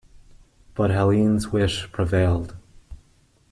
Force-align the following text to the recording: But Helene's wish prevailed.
But 0.73 0.89
Helene's 0.89 1.49
wish 1.51 1.87
prevailed. 1.91 2.55